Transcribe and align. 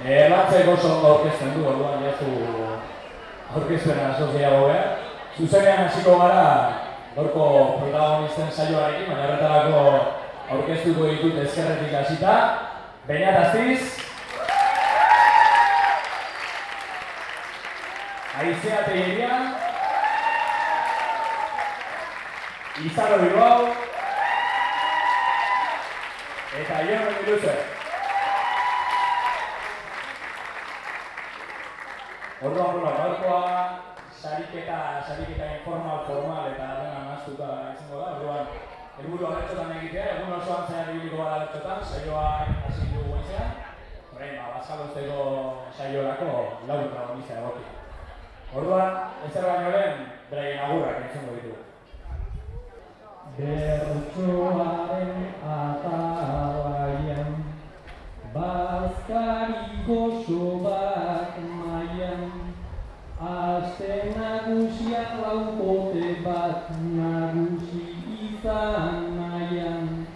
Erlatzek 0.00 0.68
oso 0.68 0.88
ondo 0.96 1.08
aurkezten 1.08 1.52
du, 1.54 1.66
orduan 1.68 2.02
jazu 2.02 2.30
aurkezpena 3.54 4.08
asoziago 4.14 4.66
behar. 4.66 4.98
Zuzenean 5.36 5.84
hasiko 5.86 6.16
gara 6.18 6.44
gorko 7.14 7.44
protagonisten 7.80 8.50
saioarekin, 8.50 9.08
baina 9.12 9.28
horretarako 9.28 9.82
aurkeztuko 10.56 11.10
ditut 11.10 11.38
ezkerretik 11.44 11.94
hasita. 12.00 12.34
Beñat 13.06 13.38
Astiz. 13.42 13.98
Aizea 18.40 18.82
Tegeria. 18.86 19.38
Izaro 22.86 23.18
Bilbao. 23.22 23.68
Eta 26.62 26.82
Jon 26.88 27.14
Miluze. 27.20 27.81
Orduan, 32.42 32.72
bueno, 32.72 32.90
gaurkoa 32.98 33.78
sariketa, 34.20 34.78
sariketa 35.06 35.46
informal, 35.58 36.00
formal 36.06 36.48
eta 36.50 36.66
dena 36.78 37.02
naztuta 37.06 37.48
izango 37.70 38.00
da. 38.00 38.08
Orduan, 38.16 38.48
helburu 38.98 39.28
abertxotan 39.28 39.70
egitea, 39.76 40.06
egun 40.16 40.32
osoan 40.40 40.64
zaian 40.66 40.90
ibiliko 40.90 41.20
bada 41.20 41.36
abertxotan, 41.36 41.78
saioa 41.90 42.24
hasi 42.64 42.88
dugu 42.90 43.12
goizean. 43.12 43.50
Horrein, 44.08 44.34
ba, 44.40 44.46
bazkalozteko 44.56 45.18
saiorako 45.78 46.30
lau 46.66 46.80
protagonista 46.88 47.38
egoki. 47.38 47.64
Orduan, 48.58 48.90
ezer 49.28 49.44
baino 49.46 49.68
lehen, 49.76 49.96
beraien 50.32 50.64
agurrak 50.66 50.98
entzungo 51.04 51.32
ditugu. 51.38 51.60
Bertsoaren 53.38 55.12
atalaian 55.54 57.30
Bazkari 58.34 59.84
goxo 59.86 60.42
maian 62.02 62.54
Aste 63.22 64.14
nagusiak 64.16 65.22
laukote 65.22 66.16
bat 66.24 66.70
nagusi 66.94 68.02
izan 68.10 69.14
nahian 69.14 70.06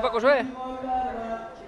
Paco 0.00 0.20
Sue? 0.20 0.44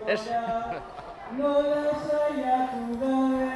Es... 0.07 0.21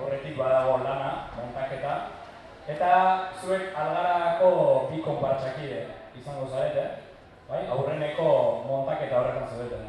aurretik 0.00 0.36
badago 0.38 0.80
lana, 0.84 1.30
montaketa. 1.36 1.94
Eta 2.68 2.90
zuek 3.40 3.76
algarako 3.76 4.50
bi 4.90 5.02
konpartxakide 5.02 5.86
izango 6.16 6.46
zarete, 6.48 6.84
bai, 7.48 7.64
aurreneko 7.66 8.28
montaketa 8.66 9.20
horretan 9.20 9.48
zaudeten. 9.48 9.88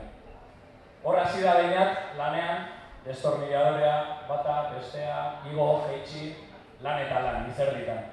Hor 1.03 1.17
hasi 1.17 1.43
da 1.43 1.57
behinat 1.57 2.17
lanean, 2.17 2.65
destornilladorea, 3.05 3.95
bata, 4.29 4.57
bestea, 4.75 5.41
igo, 5.51 5.67
jeitsi, 5.87 6.35
lan 6.81 7.01
eta 7.05 7.23
lan, 7.25 7.47
izerditan. 7.49 8.03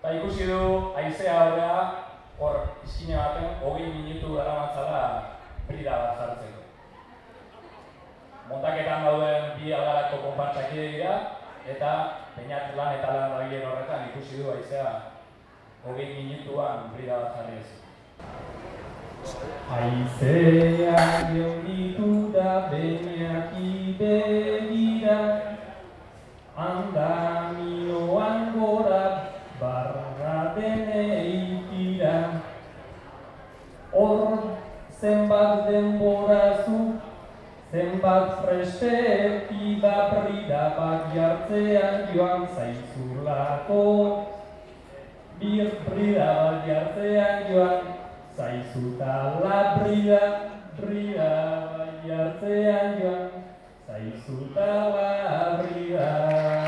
Eta 0.00 0.12
ikusi 0.18 0.48
du 0.48 0.60
haizea 0.96 1.38
horrea, 1.44 1.78
hor 2.38 2.60
izkina 2.84 3.22
baten, 3.22 3.56
hogei 3.62 3.88
minutu 3.92 4.36
dara 4.36 4.58
matzala 4.60 5.00
brida 5.68 5.96
bat 6.02 6.20
zartzeko. 6.20 6.62
Montaketan 8.46 9.08
dauden 9.08 9.48
bi 9.58 9.72
algarako 9.74 10.20
konpartxakide 10.28 10.90
dira, 10.94 11.14
eta 11.66 11.92
peinat 12.36 12.76
lan 12.78 12.94
eta 12.98 13.08
lan 13.10 13.30
dabilen 13.34 13.66
horretan 13.66 14.08
ikusi 14.10 14.42
du 14.42 14.50
haizea 14.50 15.16
hogei 15.86 16.14
minutuan 16.14 16.90
brida 16.94 17.18
bat 17.22 17.36
jarri 17.36 17.58
ez. 17.62 17.70
Haizea 19.70 21.04
jaunitu 21.34 22.10
da 22.34 22.52
beniaki 22.70 23.94
begira, 23.98 25.18
andamioan 26.66 28.52
gora 28.58 29.04
barra 29.60 30.38
denei 30.56 31.62
tira. 31.70 32.16
Hor 33.92 34.38
zenbat 35.00 35.66
denbora 35.70 36.44
zu, 36.64 36.78
Zenbat 37.72 38.46
preste 38.46 38.92
idaprida 39.50 40.64
bat 40.78 41.14
jartzean 41.14 42.14
joan 42.14 42.46
zaizulako. 42.54 43.82
Bir 45.40 45.72
brida 45.88 46.28
bat 46.42 46.68
jartzean 46.68 47.42
joan 47.52 47.90
zaizuta 48.36 49.16
la 49.42 49.58
brida 49.80 50.22
Brida 50.78 51.32
bat 51.72 52.06
jartzean 52.06 53.02
joan 53.02 53.28
zaizuta 53.88 54.70
la 54.94 55.10
brida 55.62 56.65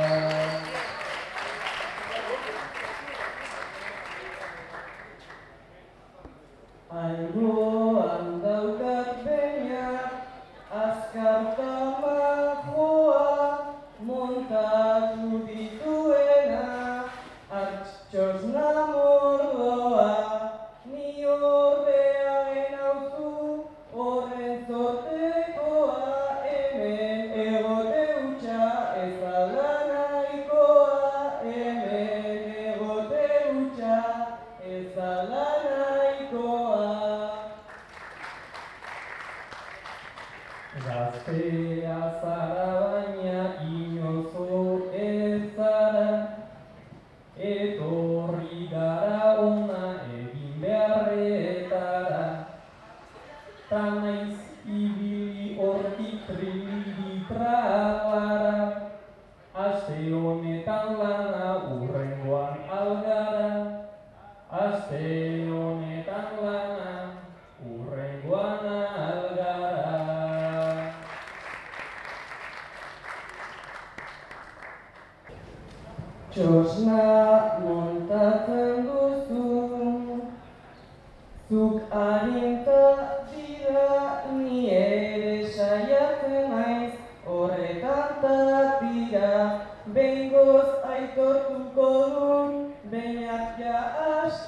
Gaztea 40.87 41.99
zara 42.23 42.69
baina 42.81 43.41
inozo 43.67 44.91
ez 44.95 45.41
zara, 45.57 46.11
etorri 47.37 48.69
gara 48.73 49.28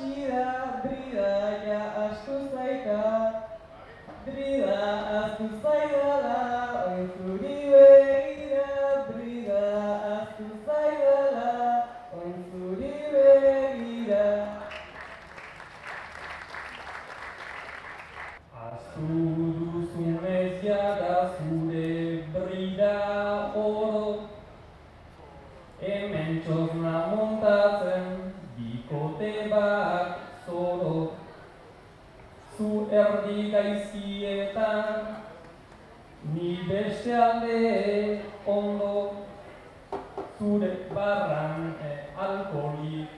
see 0.01 0.25
that. 0.25 0.50
beste 37.01 37.15
alde 37.15 38.21
ondo 38.47 39.25
zure 40.39 40.71
barran 40.95 41.75
eh, 41.83 41.89
e, 41.89 42.21
alkoli 42.25 43.09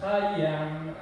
jaian 0.00 0.94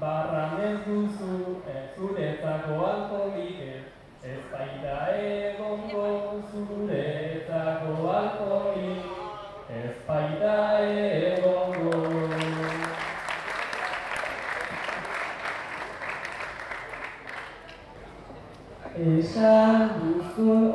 barran 0.00 0.60
ez 0.60 0.76
duzu 0.84 1.62
eh, 1.68 1.76
e, 1.76 1.88
zuretako 1.96 2.74
eh, 3.00 3.80
ez 4.22 4.42
baita 4.52 4.96
egongo 5.16 6.42
zuretako 6.52 8.10
alkoli 8.18 8.92
ez 9.80 9.94
baita 10.06 10.56
egongo 10.84 12.21
xa 19.34 19.88
hạnh 20.36 20.71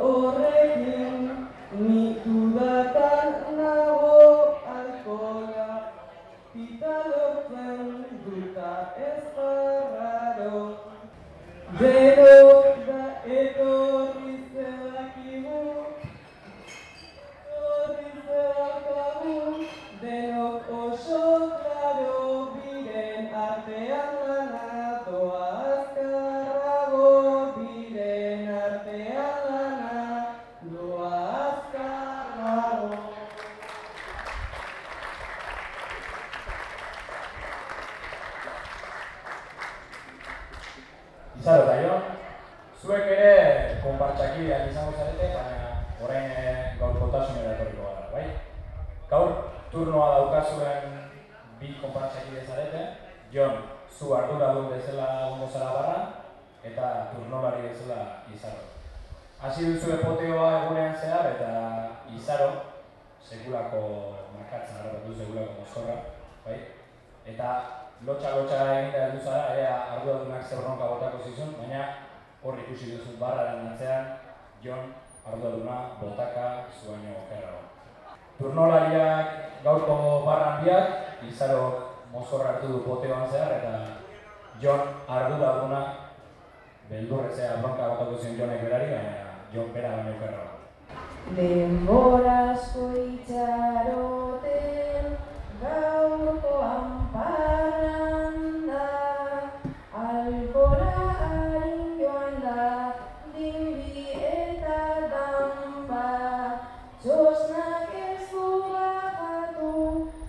que 107.86 108.18
su 108.30 108.64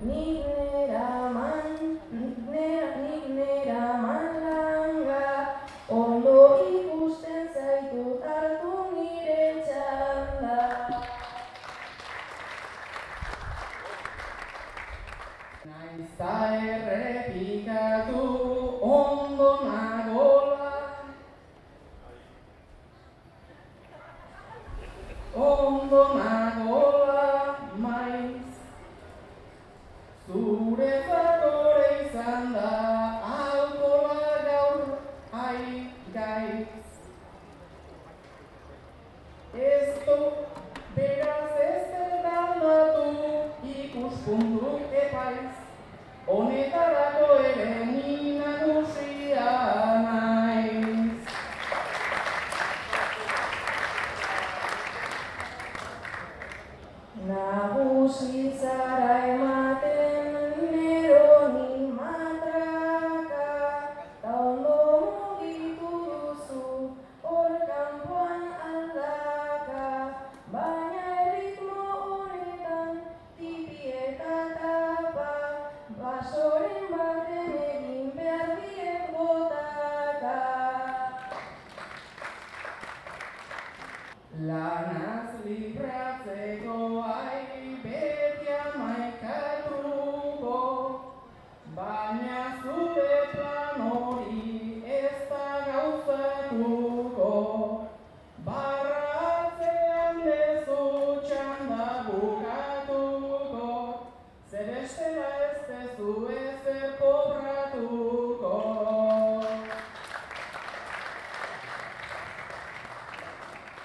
ni 0.02 0.39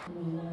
Amen. 0.09 0.44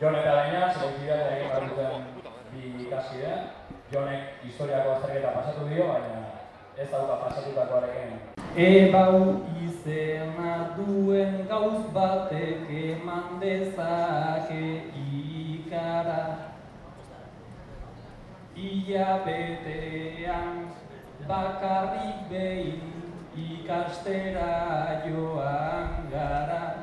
Jon 0.00 0.14
eta 0.16 0.32
Beñat, 0.32 0.70
selektibitatea 0.72 1.32
egin 1.36 1.48
behar 1.50 1.64
duten 1.68 2.04
bi 2.54 2.70
ikaskide, 2.86 3.32
Jonek 3.92 4.38
historiako 4.46 4.94
azterketa 4.94 5.32
pasatu 5.34 5.66
dio, 5.68 5.88
baina 5.90 6.20
ez 6.80 6.86
dauka 6.88 7.18
pasatutakoarekin. 7.26 8.14
Ebau 8.56 9.18
izena 9.60 10.54
duen 10.78 11.36
gauz 11.50 11.82
batek 11.92 12.72
eman 12.80 13.36
dezake 13.44 14.64
ikara. 15.02 16.24
Ia 18.56 19.20
betean 19.28 20.70
bakarrik 21.28 22.24
behin 22.32 22.88
ikastera 23.36 25.02
joan 25.04 26.08
gara 26.08 26.79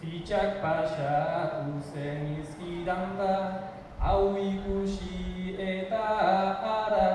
Fitxak 0.00 0.62
pasatu 0.62 1.74
zen 1.92 2.36
izkidan 2.40 3.16
da, 3.18 3.34
hau 3.98 4.36
ikusi 4.38 5.56
eta 5.58 6.04
ara 6.74 7.08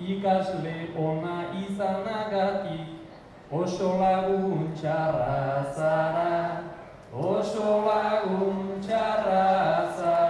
ikasle 0.00 0.74
ona 0.96 1.36
izanagatik 1.66 3.52
oso 3.52 3.92
lagun 4.00 4.72
txarra 4.80 5.68
zara, 5.76 6.64
oso 7.12 7.84
lagun 7.84 8.80
txarra 8.80 9.46
zara. 9.98 10.21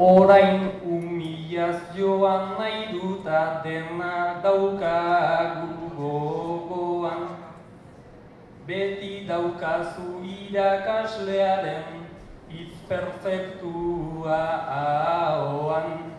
Orain 0.00 0.80
humilazioan 0.80 2.56
nahi 2.56 2.88
duta 2.88 3.60
dena 3.60 4.40
daukagu 4.40 5.92
gogoan. 5.92 7.36
Beti 8.64 9.28
daukazu 9.28 10.24
irakaslearen 10.24 12.08
hitz 12.48 12.80
perfektua 12.88 14.40
ahoan. 14.78 16.16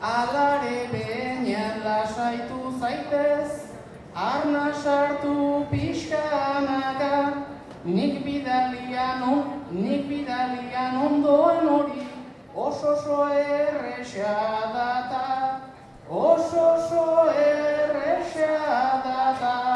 Alare 0.00 0.88
beinen 0.92 1.82
lasaitu 1.84 2.72
zaitez, 2.80 3.68
arna 4.14 4.72
sartu 4.72 5.66
pixkanaka, 5.70 7.44
nik 7.84 8.24
bidalian, 8.24 9.22
on, 9.22 9.42
nik 9.70 10.08
bidalian 10.08 10.96
ondoan 11.06 11.68
hori, 11.68 12.06
oso 12.54 12.94
oso 12.96 13.28
erresa 13.28 14.36
data, 14.72 15.60
oso 16.08 16.64
oso 16.74 17.28
erresa 17.28 18.56
data. 19.04 19.69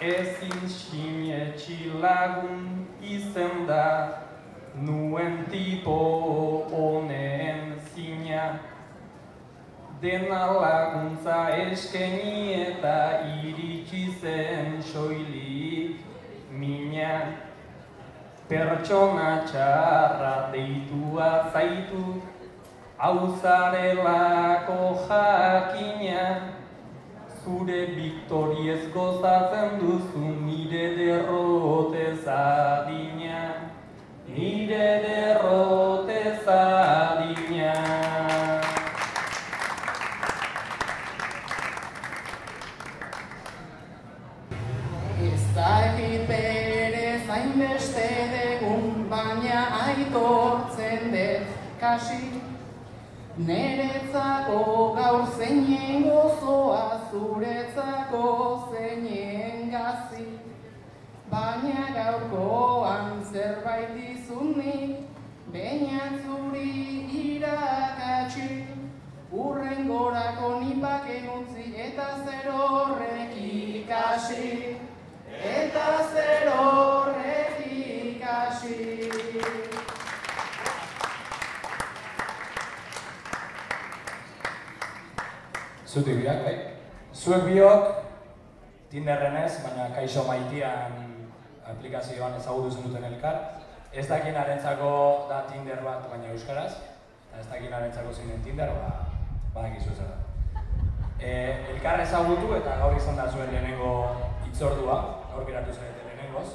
Ezin 0.00 0.68
sinetxi 0.68 1.90
lagun 2.00 2.86
izen 3.02 3.66
da 3.66 4.22
Nuen 4.74 5.44
tipo 5.50 6.66
honen 6.70 7.74
zina 7.94 8.60
Dena 10.00 10.52
laguntza 10.54 11.48
eskeni 11.50 12.54
eta 12.54 13.26
iritsi 13.42 14.04
zen 14.20 14.78
soilik 14.82 15.98
mina 16.52 17.34
Pertsona 18.48 19.42
txarra 19.50 20.52
deitua 20.52 21.50
zaitu 21.50 22.22
Hau 22.98 23.34
zarelako 23.42 24.94
jakina 25.08 26.57
Zure 27.48 27.86
viktoriez 27.96 28.90
gozatzen 28.92 29.78
duzu 29.80 30.22
nire 30.44 30.88
derrotez 30.96 32.26
adina 32.28 33.38
Nire 34.28 34.88
derrotez 35.04 36.48
adina 36.56 37.72
Ez 45.30 45.44
dakit 45.56 46.28
bere 46.28 47.06
zainbeste 47.30 48.10
degun, 48.34 49.08
baina 49.08 49.64
aitortzen 49.86 51.10
dut 51.16 51.56
kasi. 51.80 52.22
Neretzako 53.38 54.94
gaur 54.96 55.26
zeinen 55.38 56.02
gozoa, 56.02 56.97
zuretzako 57.10 58.68
zeinen 58.72 59.70
gazi. 59.70 60.26
Baina 61.30 61.88
gaurkoan 61.94 63.24
zerbait 63.32 63.94
dizunik, 63.96 65.00
baina 65.52 66.08
zuri 66.24 67.04
irakatsi. 67.22 68.48
Urren 69.32 69.88
gorako 69.88 70.54
nipaken 70.60 71.28
utzi 71.36 71.66
eta 71.86 72.08
zer 72.24 72.48
horrek 72.52 73.36
ikasi. 73.36 74.76
Eta 75.52 75.90
zer 76.14 76.48
horrek 76.54 77.60
ikasi. 77.66 78.80
Zutik 85.88 86.20
biak, 86.20 86.44
bai? 86.44 86.77
Zuek 87.18 87.48
biok, 87.48 87.88
Tinderren 88.92 89.34
ez, 89.40 89.58
baina 89.64 89.88
kaixo 89.90 90.22
maitian 90.28 90.92
aplikazioan 91.66 92.36
ezagutu 92.38 92.70
zenuten 92.76 93.08
elkar. 93.08 93.40
Ez 93.90 94.06
dakinarentzako 94.06 94.90
da 95.30 95.40
Tinder 95.48 95.82
bat, 95.82 96.06
baina 96.12 96.30
euskaraz. 96.30 96.70
Eta 97.26 97.40
ez 97.40 97.48
dakinarentzako 97.50 98.14
zinen 98.14 98.38
Tinder, 98.44 98.70
ba, 98.76 99.08
badakizu 99.56 99.96
zer 99.96 100.12
da. 100.12 100.62
E, 101.18 101.32
elkar 101.74 102.04
ezagutu 102.04 102.54
eta 102.60 102.78
gaur 102.84 102.94
izan 102.96 103.18
da 103.18 103.26
zuen 103.32 103.50
lehenengo 103.50 103.92
hitzordua, 104.46 105.02
gaur 105.32 105.44
geratu 105.50 105.74
zarete 105.74 106.06
lehenengoz. 106.06 106.54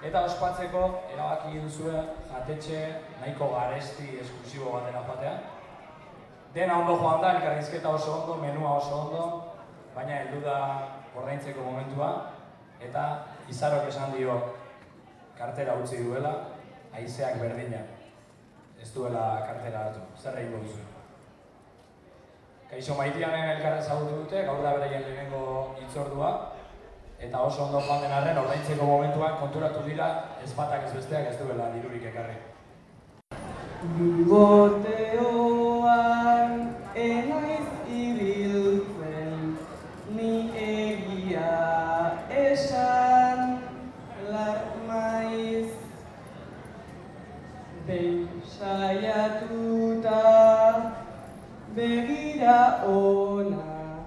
Eta 0.00 0.24
ospatzeko 0.30 0.86
erabaki 1.12 1.60
duzue 1.66 2.00
jatetxe 2.32 2.80
nahiko 3.20 3.52
garesti 3.58 4.08
esklusibo 4.24 4.72
batera 4.78 5.04
joatea. 5.04 5.38
Dena 6.56 6.80
ondo 6.80 6.96
joan 6.96 7.20
da, 7.20 7.36
elkarrizketa 7.36 7.92
oso 8.00 8.22
ondo, 8.22 8.40
menua 8.40 8.78
oso 8.80 8.96
ondo, 9.04 9.26
baina 9.94 10.22
heldu 10.22 10.40
da 10.44 10.56
ordaintzeko 11.16 11.64
momentua, 11.64 12.10
eta 12.80 13.02
izarok 13.52 13.88
esan 13.88 14.14
dio 14.16 14.38
kartera 15.38 15.76
utzi 15.80 16.02
duela, 16.04 16.32
haizeak 16.92 17.40
berdina. 17.40 17.82
Ez 18.82 18.90
duela 18.94 19.26
kartera 19.46 19.86
hartu, 19.86 20.00
zer 20.18 20.38
egingo 20.40 20.62
duzu. 20.64 20.88
Kaixo 22.70 22.96
maitianen 22.98 23.50
elkarra 23.56 23.82
ezagutu 23.82 24.22
dute, 24.22 24.42
gaur 24.48 24.62
da 24.64 24.72
beraien 24.78 25.04
lehenengo 25.04 25.42
hitzordua, 25.80 26.30
eta 27.20 27.42
oso 27.46 27.66
ondo 27.66 27.80
joan 27.86 28.00
den 28.02 28.12
arren, 28.16 28.38
ordaintzeko 28.42 28.88
momentuan 28.88 29.36
konturatu 29.40 29.84
dira, 29.86 30.08
ez 30.42 30.52
batak 30.56 30.88
ez 30.88 30.94
besteak 30.96 31.28
ez 31.30 31.36
duela 31.38 31.68
dirurik 31.76 32.08
ekarri. 32.10 32.40
Biboteoan 33.98 35.11
begira 52.82 52.88
ona 52.88 54.04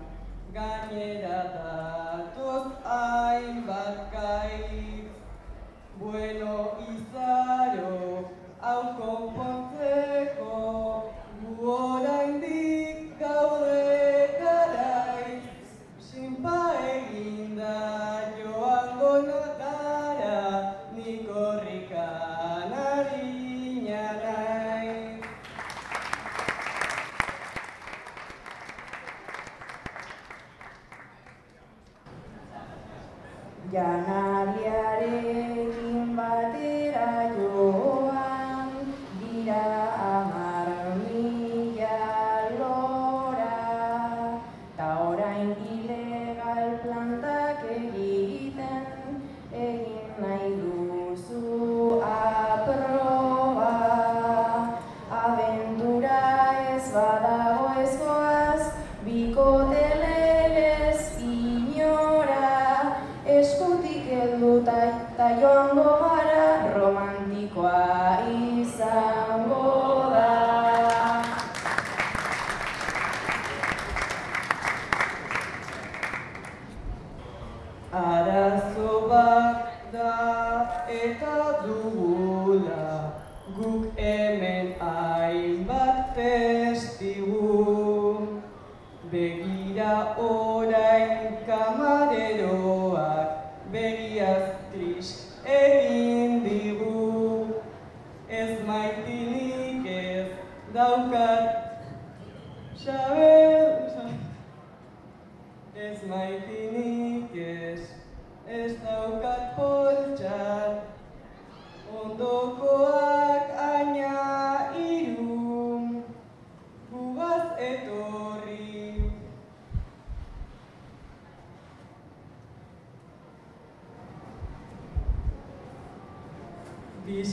Gainera 0.53 1.51
datoz 1.53 1.84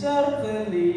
certainly. 0.03 0.92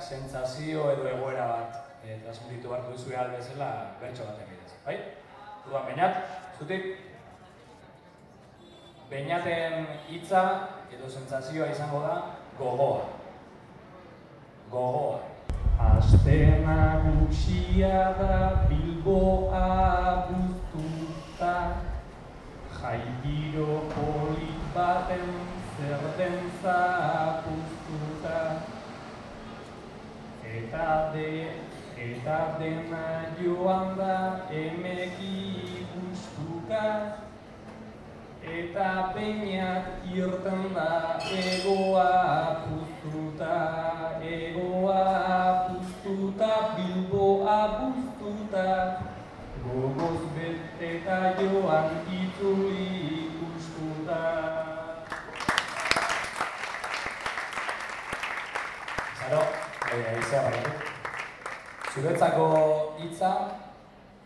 sentsazio 0.00 0.90
edo 0.92 1.06
egoera 1.08 1.46
bat 1.46 2.04
e, 2.04 2.18
transmititu 2.24 2.72
hartu 2.74 2.92
duzu 2.92 3.10
behar 3.10 3.30
bezala 3.36 3.70
bertso 4.00 4.24
baten 4.24 4.48
bidez, 4.50 4.74
bai? 4.84 4.96
Orduan, 5.66 5.86
bainat, 5.90 6.20
zutik, 6.58 6.86
beinaten 9.10 9.86
hitza 10.08 10.42
edo 10.94 11.08
sentsazioa 11.10 11.70
izango 11.72 12.00
da 12.04 12.14
gogoa. 12.58 13.04
Gogoa. 14.70 15.20
Astena 15.80 17.00
gutxia 17.04 18.12
da 18.18 18.66
Bilboa 18.68 20.26
guztuta 20.28 21.54
Jaigiro 22.80 23.80
polit 23.94 24.60
baten 24.74 25.32
zer 25.76 26.02
den 26.18 26.36
zapuztuta 26.62 28.36
Eta 30.50 31.12
de, 31.14 31.46
eta 31.96 32.38
dena 32.58 33.06
joan 33.38 33.96
da 33.96 34.14
emeki 34.50 35.36
ikustuka 35.80 36.86
Eta 38.42 39.12
peinak 39.14 40.08
irten 40.10 40.74
da 40.74 41.18
egoa 41.38 42.64
puztuta 42.64 43.58
Egoa 44.30 45.04
puztuta 45.68 46.50
bilboa 46.76 47.58
puztuta. 47.78 48.66
Gogoz 49.62 50.22
bet 50.34 50.82
eta 50.90 51.20
joan 51.38 52.00
itzuli 52.20 52.88
ikustuta 53.22 54.59
Eta 59.90 60.10
izea 60.18 60.42
bat. 60.42 60.66
Zuretzako 61.94 62.44
hitza 63.00 63.30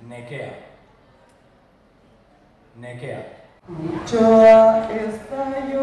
nekea. 0.09 0.51
Nekea. 2.77 3.21
Mutxoa 3.69 4.89
ez 4.93 5.15
daio. 5.31 5.74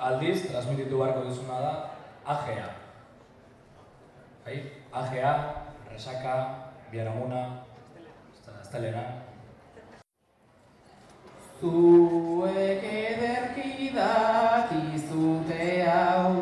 Aldiz 0.00 0.48
transmititu 0.48 0.98
beharko 0.98 1.24
duzuna 1.28 1.60
da 1.60 1.72
AGA. 2.26 2.68
Bai, 4.44 4.56
AGA, 4.92 5.32
resaka, 5.92 6.34
biharamuna, 6.92 7.42
estelena. 8.60 9.04
Zuek 11.60 12.84
ederki 12.84 13.90
dakizute 13.94 15.84
hau, 15.84 16.40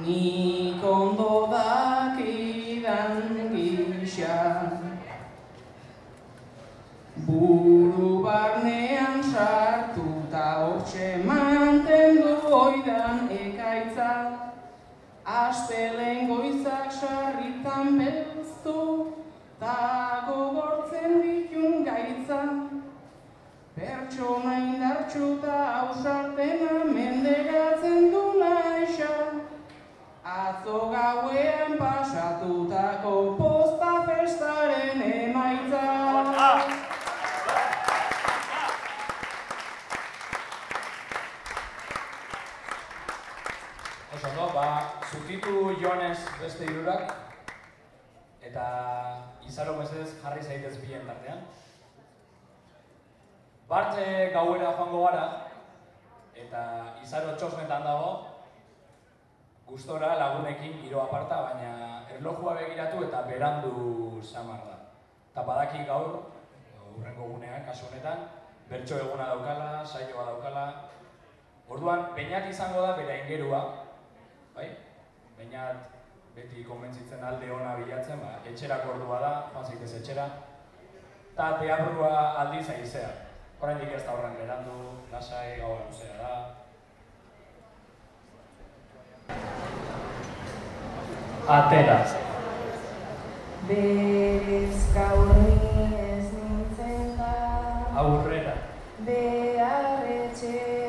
nik 0.00 0.84
ondo 0.84 1.46
dakidan 1.52 3.20
gisa. 3.52 4.61
Astelen 15.72 16.28
goizak 16.28 16.92
sarritan 16.92 17.96
belztu, 17.96 18.80
ta 19.58 20.24
gogortzen 20.26 21.14
ditun 21.22 21.80
gaitza. 21.86 22.40
Pertsona 23.72 24.58
indartxu 24.66 25.30
eta 25.38 25.56
ausartena 25.78 26.84
mendegatzen 26.92 28.12
du 28.12 28.24
naixa. 28.42 29.16
Atzo 30.34 30.92
gauean 30.92 31.78
pasatutako 31.80 33.16
posta 33.40 33.94
festaren 34.10 35.00
emaitza. 35.08 35.86
Oso 44.14 44.28
ondo, 44.28 44.60
zutitu 45.42 45.74
Jones 45.82 46.18
beste 46.38 46.64
hirurak 46.64 47.10
eta 48.46 48.66
izaro 49.42 49.74
mesedez 49.74 50.14
jarri 50.22 50.42
zaitez 50.42 50.78
bien 50.78 51.06
tartean. 51.06 51.40
Bartze 53.68 54.30
gauera 54.34 54.70
joango 54.76 55.00
gara 55.06 55.24
eta 56.34 56.62
izaro 57.02 57.34
txosnetan 57.34 57.82
dago 57.82 58.10
gustora 59.66 60.14
lagunekin 60.14 60.78
giro 60.82 61.02
aparta, 61.02 61.40
baina 61.42 62.04
erlojua 62.14 62.54
begiratu 62.60 63.02
eta 63.08 63.22
berandu 63.26 64.22
samar 64.22 64.62
da. 64.68 64.78
Eta 65.32 65.42
badaki 65.42 65.84
gaur, 65.88 66.20
urrengo 66.94 67.32
gunean, 67.34 67.64
kasu 67.66 67.88
honetan, 67.88 68.28
bertso 68.68 68.98
eguna 69.00 69.32
daukala, 69.32 69.82
saioa 69.82 70.26
daukala. 70.28 70.66
Orduan, 71.68 72.10
peinat 72.14 72.50
izango 72.50 72.82
da 72.84 72.96
bere 73.00 73.22
ingerua, 73.22 73.62
bai? 74.54 74.70
Bainat 75.38 75.76
beti 76.36 76.64
konbentzitzen 76.64 77.24
alde 77.24 77.50
ona 77.52 77.74
bilatzen, 77.80 78.20
ba, 78.20 78.38
etxerako 78.48 78.94
ordua 78.94 79.18
da, 79.20 79.32
joan 79.52 79.66
zaitez 79.68 79.92
etxera. 80.00 80.26
Eta 81.32 81.44
teatrua 81.60 82.14
aldiz 82.42 82.66
aizea. 82.72 83.10
Oraindik 83.62 83.92
ez 83.94 84.02
da 84.06 84.12
horren 84.16 84.34
berandu, 84.40 84.76
lasai, 85.12 85.58
gaua 85.60 85.78
luzea 85.86 86.14
da. 86.18 86.32
Atera. 91.56 91.98
Berez 93.68 94.80
gaur 94.94 95.32
ni 95.38 95.56
ez 96.02 96.28
nintzen 96.34 97.16
da 97.18 97.32
Aurrera. 98.02 98.54
Beharretxetik 99.06 100.81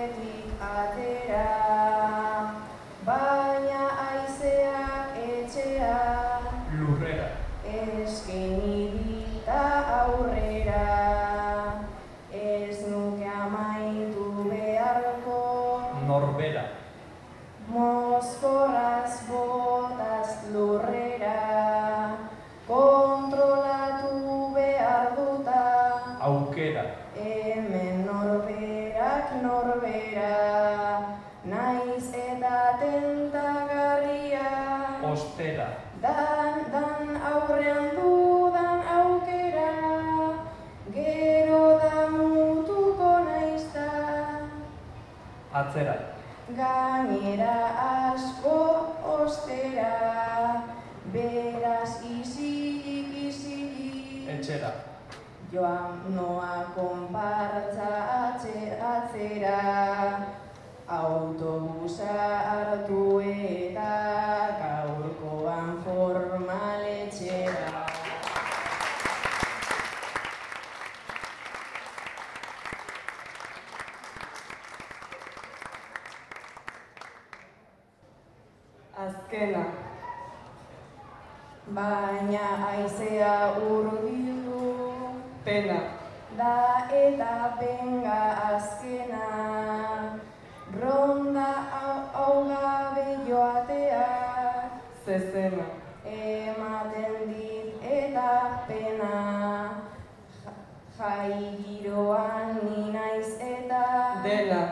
Jai 101.23 101.55
giroan 101.63 102.49
ni 102.63 102.81
naiz 102.91 103.27
eta 103.49 103.83
dena, 104.23 104.63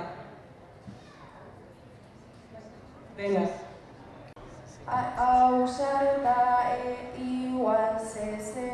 dena, 3.15 3.43
Hau 4.87 5.63
salta 5.77 6.35
e 6.75 6.97
igual 7.27 7.95
zezena 8.03 8.70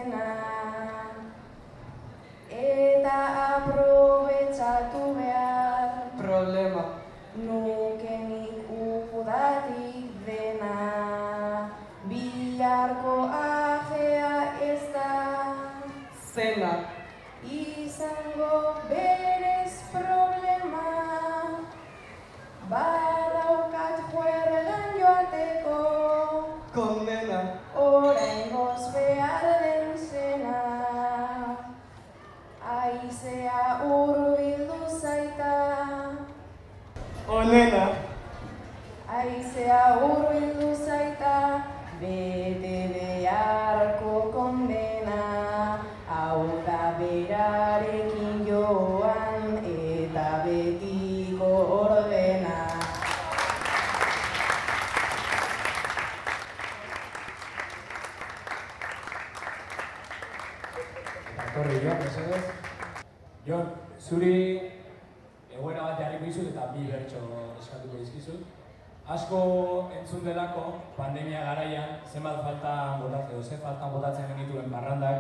garaian 71.47 71.89
zenbat 72.03 72.41
falta 72.43 72.73
botatzen 73.01 73.35
edo 73.35 73.43
ze 73.43 73.57
faltan 73.63 73.93
botatzen 73.93 74.27
genituen 74.31 74.71
parrandak, 74.71 75.19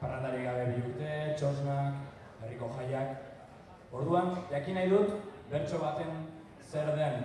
parrandari 0.00 0.44
gabe 0.44 0.66
bi 0.70 0.82
urte, 0.88 1.14
txosnak, 1.38 1.94
herriko 2.42 2.70
jaiak. 2.76 3.08
Orduan, 3.92 4.30
jakin 4.50 4.78
nahi 4.78 4.90
dut, 4.92 5.16
bertso 5.50 5.80
baten 5.82 6.12
zer 6.70 6.92
den 6.98 7.24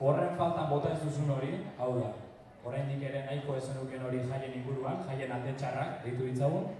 horren 0.00 0.36
faltan 0.40 0.70
bota 0.70 0.94
ez 0.94 1.00
duzun 1.04 1.30
hori, 1.36 1.52
hau 1.78 1.90
da, 1.98 2.10
oraindik 2.64 3.02
ere 3.10 3.24
nahiko 3.26 3.56
ez 3.58 3.66
zenuken 3.68 4.06
hori 4.08 4.22
jaien 4.30 4.56
inguruan, 4.62 5.04
jaien 5.08 5.34
alde 5.36 5.54
txarrak 5.60 6.00
deitu 6.06 6.30
ditzagun, 6.30 6.70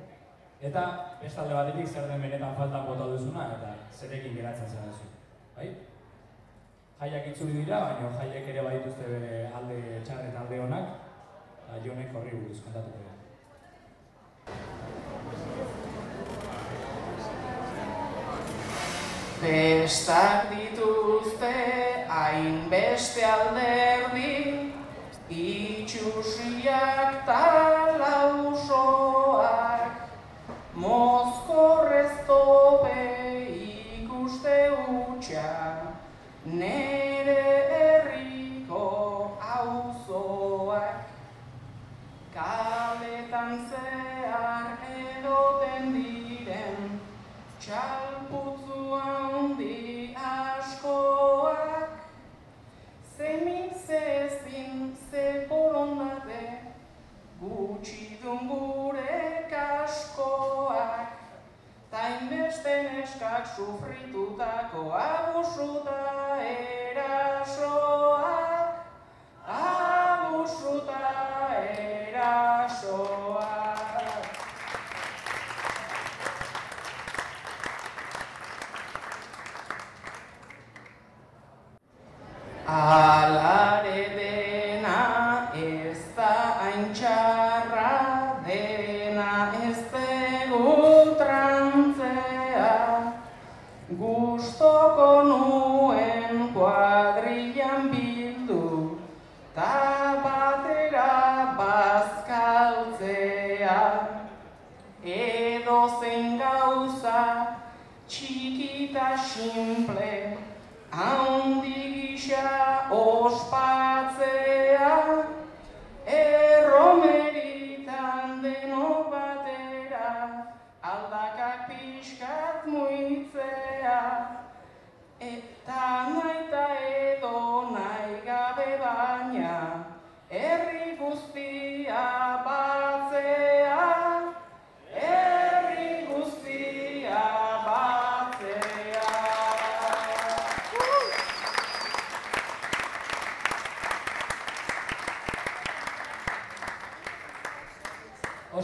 eta 0.71 0.85
beste 1.21 1.45
alde 1.45 1.59
batetik 1.59 1.89
zer 1.89 2.09
den 2.09 2.27
benetan 2.27 2.57
faltan 2.57 2.89
bota 2.89 3.13
duzuna, 3.13 3.47
eta 3.59 3.75
zerekin 3.93 4.37
geratzen 4.41 4.75
zen 4.75 4.91
duzu. 4.91 5.13
Bai? 5.57 5.71
Jaiak 7.01 7.31
itzuli 7.31 7.63
dira, 7.63 7.79
baina 7.81 8.09
jaiek 8.13 8.49
ere 8.53 8.63
badituzte 8.65 9.07
bere 9.09 9.37
alde 9.57 9.77
txar 10.05 10.19
eta 10.27 10.41
alde 10.43 10.57
honak, 10.61 10.91
eta 11.63 11.79
jonek 11.87 12.11
horri 12.13 12.33
buruz 12.35 12.59
kontatuko 12.61 12.99
dira. 13.01 13.15
Bestak 19.41 20.53
dituzte 20.53 21.55
hainbeste 22.19 23.25
alderdi, 23.31 24.35
itxusiak 25.41 27.00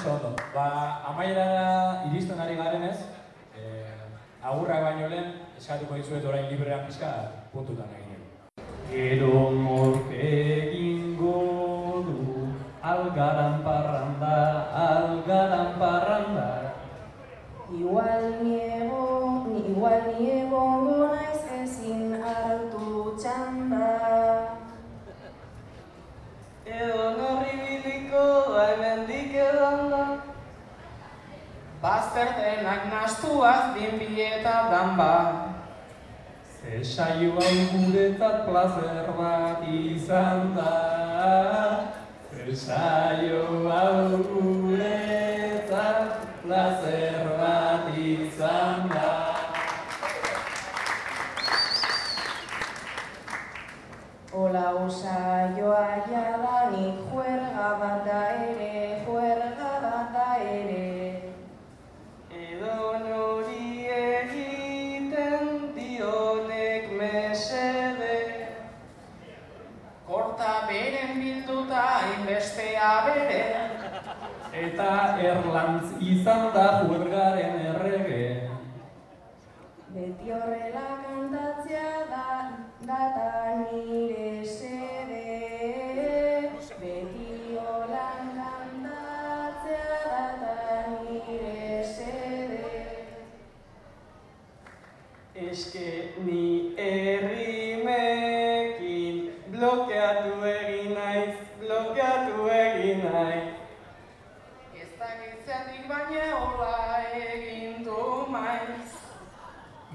Oso 0.07 0.15
ondo, 0.15 0.37
ba, 0.55 1.03
amaierara 1.11 2.05
iristen 2.07 2.39
ari 2.39 2.55
garenez, 2.55 2.99
eh, 3.59 3.91
agurrak 4.41 4.85
baino 4.85 5.09
lehen, 5.11 5.33
eskatuko 5.59 5.97
dizuet 5.99 6.25
orain 6.31 6.47
librean 6.47 6.85
pizka 6.87 7.09
puntutan 7.51 7.91
egin. 7.91 8.23
Gero 8.87 9.51
Nastuaz 33.07 33.79
dinbi 33.79 34.19
eta 34.19 34.67
danba. 34.67 35.15
Ze 36.59 36.83
saio 36.83 37.39
hau 37.39 37.59
guretzat 37.71 38.39
plazer 38.47 39.07
bat 39.19 39.63
izan 39.71 40.51
da. 40.57 40.73
Ze 42.35 42.57
saio 42.63 43.45
hau 43.71 44.19
guretzat 44.27 46.19
plazer 46.43 47.31
bat 47.39 47.95
izan 47.95 48.91
da. 48.91 49.15
Ola 54.35 54.69
usaioa 54.83 55.87
jadanik 56.11 57.07
juerga 57.07 57.71
bat 57.85 58.03
da 58.11 58.46
hainbestea 72.87 73.05
bere. 73.07 73.43
Eta 74.53 75.19
erlantz 75.21 75.89
izan 76.01 76.53
da 76.55 76.67
juergaren 76.85 77.59
errege. 77.73 78.49
Beti 79.97 80.33
horrela 80.33 80.87
kantatzea 81.03 81.93
da, 82.11 82.27
data 82.87 83.31
nire 83.63 84.45
sede. 84.45 85.25
Beti 86.81 87.59
holan 87.61 88.33
kantatzea 88.39 90.01
data 90.13 90.57
nire 90.95 91.85
sede. 91.85 92.65
Eske 95.35 95.89
ni 96.25 96.56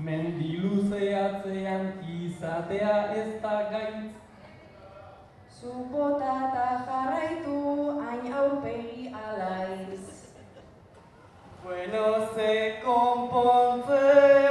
Mendiluzeatzean 0.06 1.86
izatea 2.10 2.94
ez 3.22 3.42
da 3.44 3.58
gaitz. 3.72 4.14
Zubota 5.60 6.32
eta 6.48 6.68
jarraitu 6.88 7.58
hain 8.06 8.34
aurpegi 8.44 9.12
alaiz. 9.26 10.06
Bueno, 11.64 12.06
ze 12.36 12.54
konpontzea. 12.86 14.51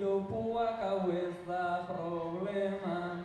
Piropoak 0.00 0.80
hau 0.80 1.10
ez 1.12 1.34
da 1.46 1.84
problema. 1.88 3.20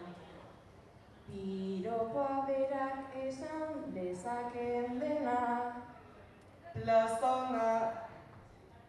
Piropoa 1.27 2.43
berak 2.47 3.15
esan 3.15 3.93
dezakeen 3.95 4.99
dena. 4.99 5.39
Plazona 6.73 7.71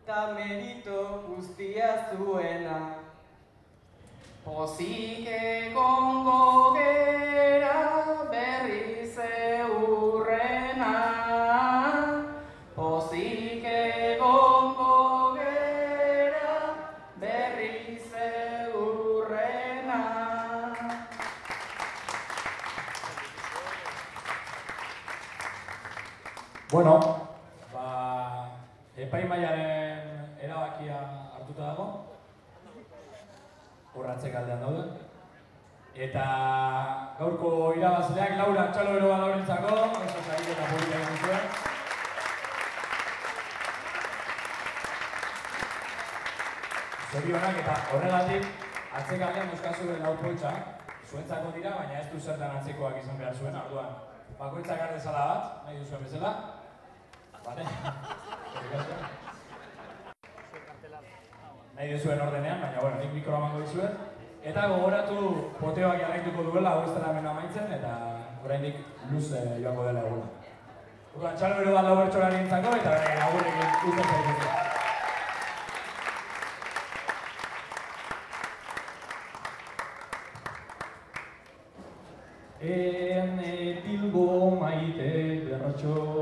ta 0.07 0.35
merito 0.35 0.99
guztia 1.29 2.11
zuena. 2.11 2.81
Pozik 4.45 5.31
egongo 5.31 6.75
gera 6.75 7.36
Bueno, 26.69 26.99
ba, 27.73 28.51
epaimaiaren 28.99 30.41
erabakia 30.43 30.97
hartuta 31.37 31.63
dago. 31.63 31.85
Urratze 33.95 34.33
aldean 34.35 34.65
daude. 34.65 34.87
Eta 35.95 36.25
gaurko 37.21 37.53
irabazleak 37.79 38.35
Laura 38.41 38.65
Txalo 38.75 38.97
bat 38.97 39.23
laurentzako, 39.23 39.77
oso 40.09 40.25
zarik 40.27 40.51
eta 40.57 40.67
publika 40.73 40.99
egin 41.05 41.23
zuen. 41.23 41.47
Zorionak 47.13 47.63
eta 47.63 47.79
horregatik 47.93 48.51
atzekaldean 49.05 49.55
euskazu 49.55 49.89
lau 50.03 50.17
poltsa, 50.19 50.53
zuentzako 51.07 51.55
dira, 51.55 51.79
baina 51.79 52.03
ez 52.03 52.11
du 52.11 52.19
zertan 52.19 52.59
atzekoak 52.59 52.99
izan 53.05 53.23
behar 53.23 53.39
zuen, 53.39 53.63
orduan. 53.63 53.97
Bakoitzak 54.37 54.81
har 54.83 54.93
dezala 54.99 55.27
bat, 55.31 55.59
nahi 55.65 55.79
duzuen 55.79 56.03
bezala. 56.05 56.56
Nahi 61.77 61.93
duzuen 61.93 62.21
ordenean, 62.21 62.61
baina 62.61 62.81
bueno, 62.81 62.97
nik 63.01 63.13
mikroa 63.15 63.39
mango 63.41 63.61
dizuet. 63.65 63.95
Eta 64.47 64.69
gogoratu 64.69 65.17
poteoak 65.61 66.01
jarraituko 66.03 66.43
duela, 66.51 66.71
hau 66.71 66.83
ez 66.85 66.93
dela 66.93 67.09
hemen 67.11 67.27
amaitzen, 67.27 67.73
eta 67.79 67.93
oraindik 68.45 68.77
luze 69.11 69.41
joango 69.63 69.83
dela 69.89 70.01
eguna. 70.05 70.27
Orduan, 71.17 71.37
txalo 71.37 71.55
bero 71.63 71.73
bat 71.75 71.85
lau 71.89 71.97
eta 72.05 72.19
bere 72.21 73.15
lagurekin 73.23 73.69
uste 73.89 74.03
zaiteko. 74.11 74.49
Ene 82.61 83.57
Bilbo 83.85 84.29
maite 84.61 85.11
bertsoaren 85.49 86.16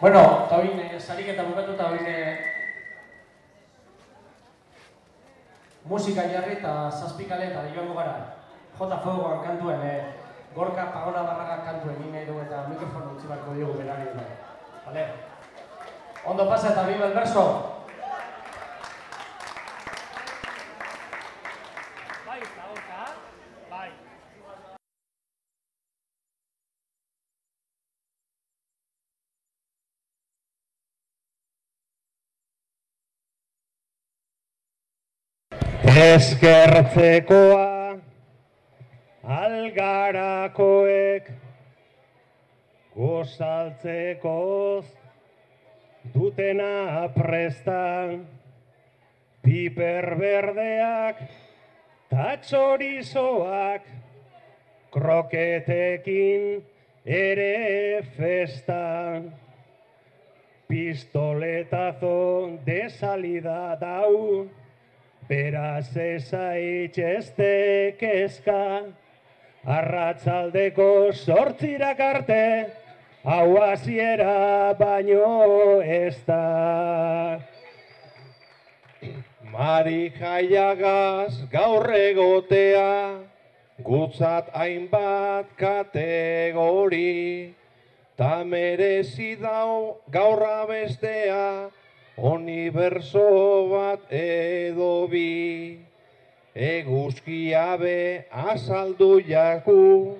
Bueno, 0.00 0.20
eta 0.46 0.56
hori 0.56 0.70
sarik 0.96 1.26
eta 1.28 1.44
bukatu 1.44 1.74
eta 1.76 1.88
hori 1.92 2.04
musika 5.84 6.22
jarri 6.24 6.54
eta 6.56 6.88
zazpikale 6.88 7.50
eta 7.50 7.66
joango 7.74 7.94
gara. 7.98 8.14
Jota 8.78 8.96
Fuegoan 9.04 9.42
kantuen, 9.44 9.82
eh, 9.84 10.04
gorka 10.54 10.86
pagona 10.94 11.22
barraga 11.22 11.58
kantuen 11.66 12.00
nahi 12.12 12.24
dugu 12.24 12.40
eta 12.46 12.64
mikrofon 12.70 13.12
utzi 13.12 13.28
barko 13.28 13.52
diogu 13.52 13.76
berari. 13.76 14.08
Vale? 14.86 15.04
Ondo 16.24 16.48
pasa 16.48 16.72
eta 16.72 16.86
biba 16.88 17.06
el 17.06 17.12
verso. 17.12 17.69
Eskertzekoa 36.00 37.98
algarakoek 39.36 41.26
gozaltzekoz 42.94 44.86
dutena 46.14 47.08
prestan 47.16 48.14
piper 49.44 50.08
berdeak 50.22 51.20
ta 52.14 52.30
txorizoak 52.46 53.90
kroketekin 54.96 56.46
ere 57.18 58.00
festan 58.16 59.28
pistoletazo 60.70 62.16
de 62.64 62.80
salida 62.88 63.76
dau 63.84 64.48
Beraz 65.30 65.94
ezaitxezte 65.94 67.94
kezka, 68.00 68.82
arratzaldeko 69.62 71.14
sortzirak 71.14 72.02
arte, 72.02 72.66
hau 73.22 73.54
hasiera 73.62 74.74
baino 74.74 75.78
ez 75.86 76.18
da. 76.26 77.38
Mari 79.54 80.10
jaiagaz 80.18 81.46
gaur 81.54 81.86
egotea, 81.94 83.22
gutzat 83.86 84.50
hainbat 84.50 85.54
kategori, 85.54 87.54
ta 88.18 88.42
merezi 88.42 89.36
dau 89.38 90.02
gaur 90.10 90.42
abestea, 90.42 91.70
uniberso 92.22 93.68
bat 93.70 94.12
edo 94.12 95.08
bi. 95.08 95.78
Eguzkia 96.54 97.78
be 97.78 98.24
azaldu 98.30 99.20
jaku, 99.26 100.18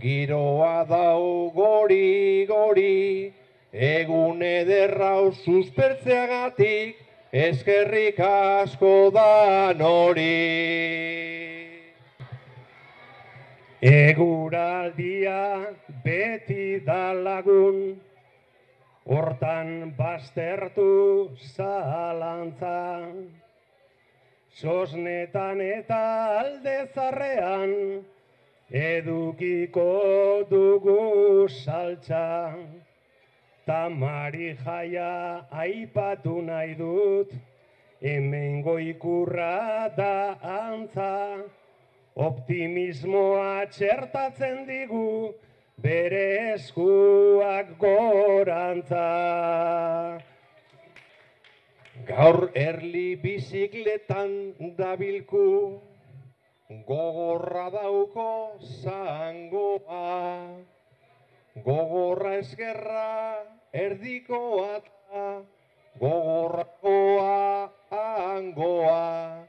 giroa 0.00 0.86
dau 0.88 1.50
gori 1.54 2.46
gori, 2.46 3.32
egun 3.72 4.42
ederrau 4.42 5.32
suspertzeagatik, 5.44 6.96
eskerrik 7.32 8.20
asko 8.20 9.10
da 9.10 9.74
nori. 9.74 10.30
Eguraldia 13.82 15.74
beti 16.04 16.80
da 16.86 17.12
lagun, 17.12 18.00
Hortan 19.04 19.92
baztertu 19.98 21.36
zalantzan, 21.52 23.28
sosnetan 24.56 25.60
eta 25.60 25.98
alde 26.38 26.76
zarrean, 26.94 27.74
edukiko 28.72 29.84
dugu 30.48 31.44
saltza. 31.52 32.56
Tamari 33.66 34.56
jaia 34.64 35.44
aipatu 35.52 36.40
nahi 36.40 36.74
dut, 36.80 37.30
hemen 38.00 38.62
goikurra 38.62 39.88
da 39.96 40.36
antza, 40.40 41.44
optimismoa 42.16 43.66
txertatzen 43.68 44.64
digu, 44.64 45.34
bere 45.78 46.54
eskuak 46.54 47.74
gorantza. 47.78 49.08
Gaur 52.06 52.50
erli 52.54 53.16
bizikletan 53.16 54.54
dabilku, 54.78 55.80
gogorra 56.86 57.70
dauko 57.70 58.58
zangoa. 58.82 60.04
Gogorra 61.64 62.36
eskerra 62.42 63.10
erdikoa 63.72 64.70
eta 64.78 65.24
gogorrakoa 66.00 67.70
angoa. 67.90 69.46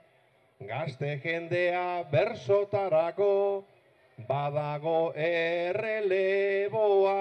Gazte 0.66 1.20
jendea 1.24 2.04
bersotarako, 2.12 3.66
badago 4.18 5.14
erreleboa, 5.16 7.16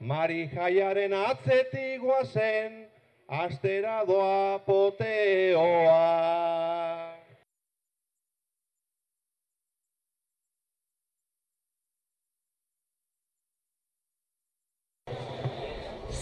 Mari 0.00 0.50
jaiaren 0.52 1.12
atzetik 1.16 2.02
guazen, 2.02 2.86
astera 3.28 4.04
doa 4.04 4.58
poteoa. 4.66 6.02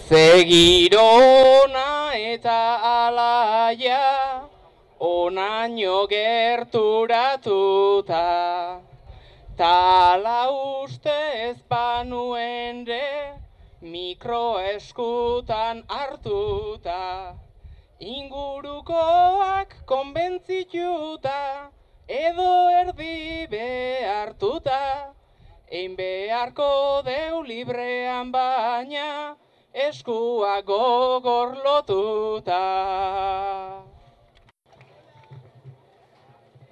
Zegirona 0.06 2.14
eta 2.14 2.78
alaia, 2.92 4.46
onaino 5.00 6.06
gerturatuta. 6.06 8.83
Tala 9.56 10.50
uste 10.50 11.14
ez 11.48 11.58
banuen 11.70 12.84
re, 12.86 13.38
mikro 13.80 14.58
eskutan 14.58 15.84
hartuta. 15.86 17.36
Ingurukoak 18.00 19.76
konbentzituta, 19.86 21.70
edo 22.08 22.50
erdi 22.80 23.46
behartuta. 23.46 25.14
Ein 25.70 25.94
beharko 25.94 27.02
deu 27.06 27.42
librean 27.46 28.34
baina, 28.34 29.36
eskua 29.70 30.62
gogor 30.66 31.54
lotuta. 31.62 32.62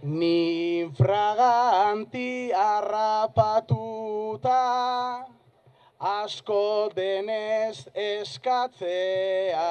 Ni 0.03 0.91
fraganti 0.99 2.51
harrapatuta, 2.51 4.51
asko 6.01 6.91
denez 6.93 7.87
eskatzea, 7.95 9.63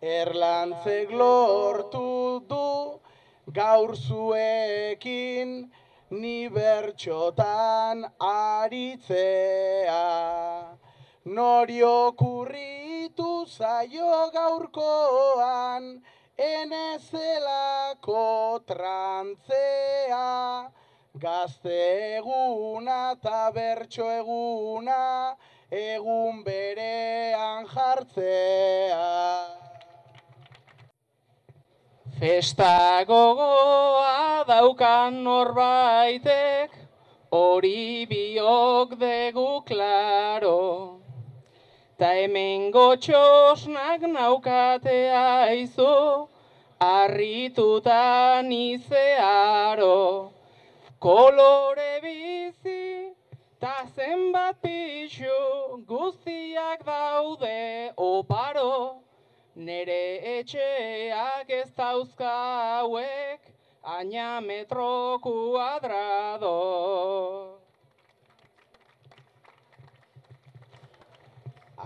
erlantzek 0.00 1.10
lortu 1.10 2.38
du 2.46 3.00
gaur 3.52 3.96
zuekin, 3.96 5.72
ni 6.10 6.48
bertxotan 6.48 8.04
aritzea. 8.20 10.06
Nori 11.24 11.82
okurritu 11.82 13.44
zaio 13.58 14.30
gaurkoan, 14.30 16.00
enezelako 16.40 18.24
trantzea, 18.66 20.28
gazte 21.20 22.16
eguna 22.16 23.12
eta 23.12 23.50
bertso 23.52 24.06
eguna, 24.10 25.36
egun 25.70 26.42
berean 26.44 27.66
jartzea. 27.74 29.10
Festa 32.20 33.04
gogoa 33.08 34.44
daukan 34.48 35.22
norbaitek, 35.24 36.70
hori 37.32 38.06
biok 38.08 38.96
degu 38.98 39.62
klaro. 39.68 40.99
Ta 42.00 42.14
hemen 42.16 42.70
gotxosnak 42.72 44.00
naukatea 44.00 45.52
izu, 45.52 46.28
harrituta 46.80 48.40
nizearo. 48.40 50.32
Kolore 50.98 52.00
bizi, 52.00 53.12
ta 53.60 53.84
zen 53.84 53.92
zenbat 53.96 54.56
pixu 54.62 55.84
guztiak 55.92 56.80
daude 56.88 57.92
oparo, 57.98 59.04
nere 59.54 60.02
etxeak 60.38 61.50
ez 61.60 61.70
dauzka 61.76 62.34
hauek, 62.80 63.40
aina 63.84 64.40
metro 64.40 65.18
kuadrado. 65.20 66.56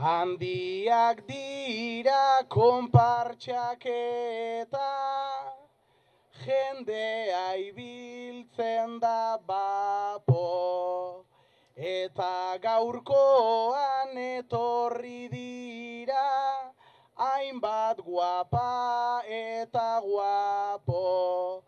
Handiak 0.04 1.24
dira 1.24 2.44
konpartxak 2.52 3.88
eta 3.88 4.92
jendea 6.44 7.56
ibiltzen 7.56 9.00
da 9.00 9.40
bapo. 9.48 11.24
Eta 11.72 12.60
gaurkoan 12.66 14.12
etorri 14.26 15.32
dira 15.32 16.68
hainbat 17.16 18.04
guapa 18.04 19.24
eta 19.24 20.04
guapo. 20.04 21.64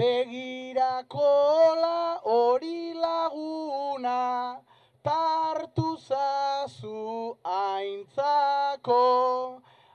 Begirakola 0.00 2.24
hori 2.24 2.96
laguna, 2.96 4.64
tartu 5.04 5.65
zazu 6.08 7.36
aintzako, 7.44 9.02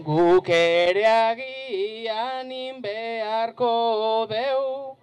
Guk 0.07 0.47
ere 0.49 1.05
agian 1.05 2.49
beharko 2.81 4.25
deu, 4.31 4.95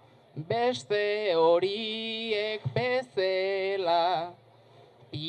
beste 0.49 1.35
horiek 1.37 2.61
bezela. 2.73 4.38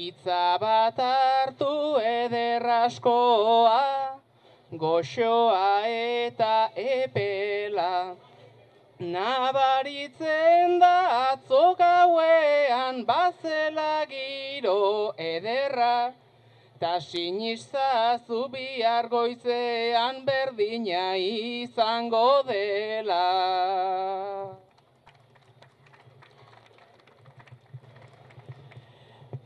Pizza 0.00 0.56
bat 0.56 0.96
hartu 0.96 2.00
ederraskoa, 2.00 3.80
goxoa 4.82 5.84
eta 5.88 6.70
epela. 6.74 8.16
Nabaritzen 8.98 10.78
da 10.80 10.94
atzo 11.32 11.74
gauean 11.82 13.04
bazela 13.10 14.06
giro 14.14 15.12
ederra, 15.18 16.14
ta 16.80 16.94
sinistazu 17.10 18.40
bihar 18.56 19.10
goizean 19.12 20.24
berdina 20.24 21.04
izango 21.28 22.42
dela. 22.48 23.24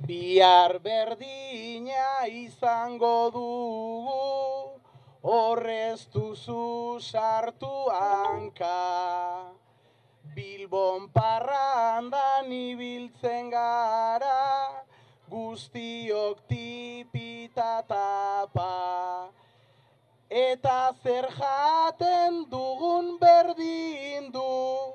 Bihar 0.04 0.80
berdina 0.84 2.28
izango 2.28 3.30
dugu, 3.32 4.80
horrez 5.24 6.04
duzu 6.12 7.00
sartu 7.00 7.72
hanka. 7.88 9.48
Bilbon 10.36 11.08
parrandan 11.08 12.52
ibiltzen 12.52 13.48
gara, 13.48 14.84
guztiok 15.30 16.44
tipita 16.52 17.80
tapa. 17.88 19.30
Eta 20.28 20.92
zer 21.02 21.30
jaten 21.32 22.44
dugun 22.50 23.16
berdin 23.16 24.28
du, 24.36 24.93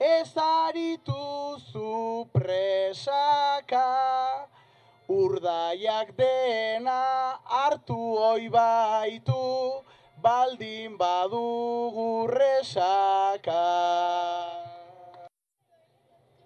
ezarituzu 0.00 1.90
presaka. 2.32 3.86
Urdaiak 5.08 6.16
dena 6.16 7.38
hartu 7.44 7.98
oi 8.18 8.48
baitu, 8.48 9.84
baldin 10.22 10.96
badugu 10.96 12.26
resaka. 12.26 13.64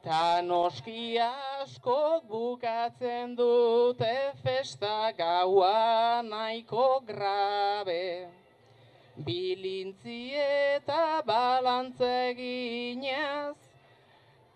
Ta 0.02 0.40
noski 0.42 1.18
bukatzen 2.28 3.36
dute 3.36 4.32
festa 4.42 5.12
gaua 5.12 6.22
nahiko 6.22 7.00
grabe. 7.06 8.37
Bilintzi 9.26 10.30
eta 10.38 11.22
balantze 11.26 12.30
eginez, 12.30 13.58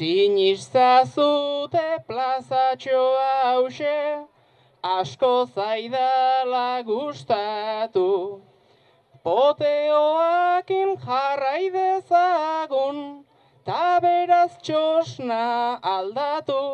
Sinistazute 0.00 1.88
plazatxo 2.08 3.00
hause, 3.20 4.24
asko 4.82 5.32
zaidala 5.54 6.80
gustatu. 6.88 8.40
Poteoakin 9.22 10.96
jarrai 11.04 11.68
dezagun, 11.74 13.26
ta 13.66 14.00
beraz 14.00 14.56
txosna 14.64 15.44
aldatu. 15.92 16.64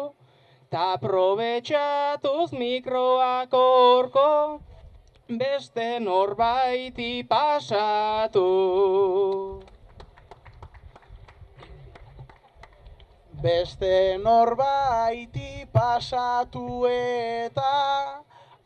Ta 0.70 0.88
probetxatuz 1.02 2.52
mikroak 2.52 3.52
orko, 3.64 4.30
beste 5.42 5.98
norbaiti 5.98 7.26
pasatu. 7.34 8.46
Beste 13.46 14.18
norbaiti 14.18 15.70
pasatu 15.70 16.82
eta 16.90 17.74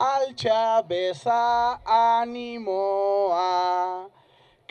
altxa 0.00 0.80
beza 0.88 1.76
animoa. 1.96 3.50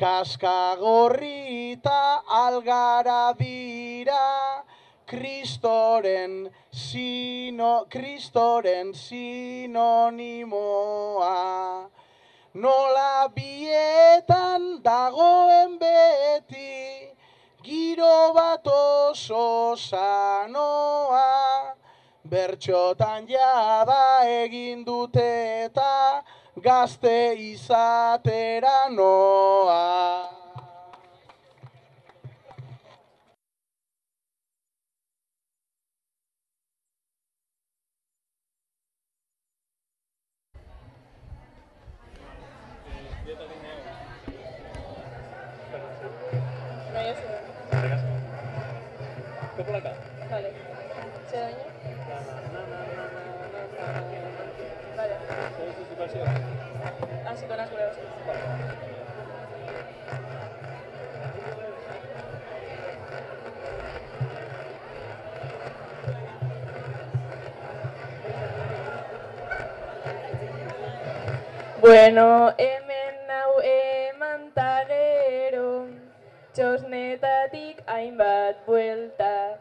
Kaskagorri 0.01 1.73
eta 1.73 2.23
algara 2.25 3.35
dira, 3.37 4.65
Kristoren 5.05 6.49
sino, 6.71 7.85
Kristoren 7.85 8.93
sinonimoa. 8.95 10.09
Nola 12.55 13.29
bietan 13.35 14.81
dagoen 14.81 15.77
beti, 15.77 17.08
giro 17.69 18.33
bat 18.33 18.65
oso 18.65 19.75
sanoa, 19.77 21.21
bertxotan 22.25 23.27
jada 23.29 24.25
egin 24.25 24.83
dute 24.87 25.29
eta 25.69 26.23
gazte 26.57 27.35
izatera 27.51 28.89
noa. 28.89 30.38
Bueno, 71.89 72.53
hemen 72.55 73.15
nau 73.25 73.53
eman 73.65 74.51
ta 74.53 74.85
gero, 74.85 75.89
txosnetatik 76.53 77.81
hainbat 77.89 78.59
buelta, 78.67 79.57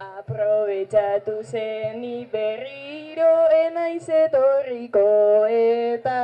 aprobetxatu 0.00 1.34
zen 1.44 2.00
ni 2.00 2.24
berriro 2.32 3.34
enaiz 3.58 4.08
etorriko 4.22 5.04
eta... 5.58 6.16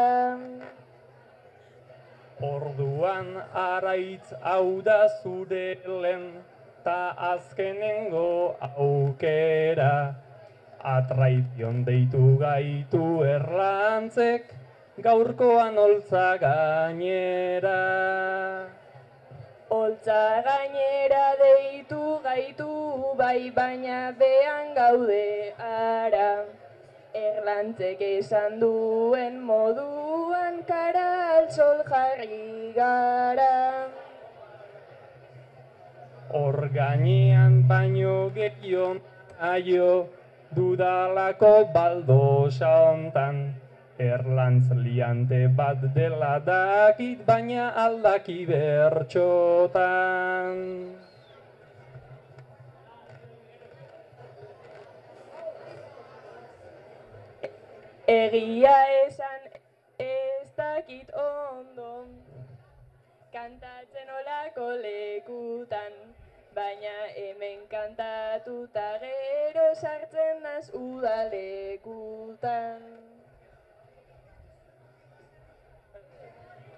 Orduan 2.41 3.31
araitz 3.67 4.33
hau 4.41 4.81
da 4.81 4.99
zure 5.21 5.77
lehen, 5.85 6.29
ta 6.89 7.13
azkenengo 7.37 8.57
aukera. 8.73 9.95
Atraizion 10.97 11.85
deitu 11.85 12.39
gaitu 12.41 13.07
erlantzek, 13.29 14.64
gaurkoan 15.03 15.75
holtza 15.75 16.39
gainera. 16.39 17.81
Holtza 19.69 20.43
gainera 20.47 21.35
deitu 21.41 22.21
gaitu 22.23 22.71
bai 23.19 23.51
baina 23.51 24.15
behan 24.15 24.75
gaude 24.75 25.53
ara. 25.59 26.45
Erlantzek 27.15 28.01
esan 28.01 28.61
duen 28.61 29.43
moduan 29.43 30.63
kara 30.63 31.39
altzol 31.39 31.83
jarri 31.91 32.73
gara. 32.75 33.89
Hor 36.31 36.69
gainean 36.75 37.67
baino 37.67 38.31
gehion 38.35 39.03
aio, 39.39 40.07
dudalako 40.55 41.55
baldosa 41.75 42.71
hontan. 42.87 43.64
Erlantz 43.99 44.71
liante 44.75 45.49
bat 45.55 45.79
dela 45.95 46.41
dakit, 46.43 47.25
baina 47.25 47.71
aldaki 47.79 48.45
bertxotan. 48.49 50.59
Egia 58.11 58.75
esan 59.07 59.47
ez 60.03 60.51
dakit 60.59 61.15
ondo, 61.15 62.11
kantatzen 63.31 64.11
olako 64.11 64.75
lekutan, 64.83 65.95
baina 66.51 67.15
hemen 67.15 67.63
kantatuta 67.71 68.99
gero 68.99 69.71
sartzen 69.79 70.43
naz 70.43 70.67
udalekutan. 70.75 73.14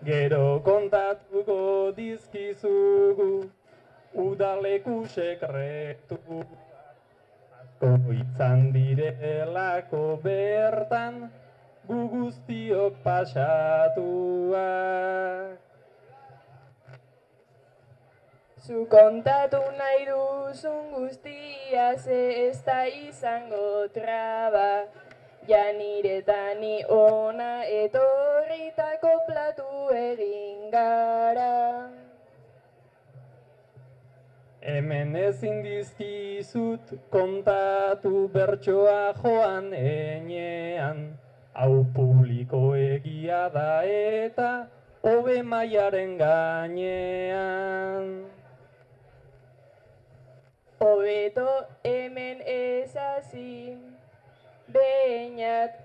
Gero 0.07 0.63
kontatuko 0.63 1.91
dizkizugu, 1.91 3.51
udaleku 4.15 5.03
sekretu. 5.11 6.47
Asko 7.59 7.91
izan 8.15 8.71
direlako 8.71 10.23
bertan, 10.23 11.27
gu 11.89 12.07
guztiok 12.13 12.95
pasatuak. 13.03 14.57
Zu 18.63 18.87
kontatu 18.87 19.59
nahi 19.75 20.07
duzun 20.07 20.95
guztia 20.95 21.99
ze 21.99 22.47
ez 22.47 22.63
da 22.63 22.87
izango 22.87 23.91
traba, 23.91 24.87
ja 25.49 25.73
nire 25.73 26.17
eta 26.19 26.55
ni 26.61 26.85
ona 26.89 27.65
etorritako 27.65 29.13
platu 29.27 29.69
egin 29.95 30.71
gara. 30.71 31.91
Hemen 34.63 35.17
ezin 35.17 35.63
dizkizut 35.63 36.95
kontatu 37.11 38.29
bertsoa 38.35 39.15
joan 39.23 39.75
enean, 39.75 41.19
hau 41.55 41.85
publiko 41.95 42.75
egia 42.75 43.49
da 43.55 43.83
eta 43.87 44.67
hobe 45.05 45.43
mailaren 45.43 46.19
gainean. 46.19 48.09
Hobeto 50.81 51.51
hemen 51.85 52.43
ezazi, 52.43 53.79
behinat 54.77 55.83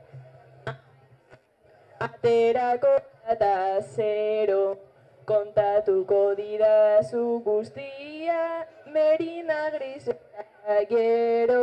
aterako 2.02 2.94
eta 3.30 3.56
zero, 3.96 4.78
kontatuko 5.26 6.22
didazu 6.36 7.26
guztia, 7.46 8.66
merina 8.94 9.70
grisera 9.76 10.80
gero. 10.90 11.62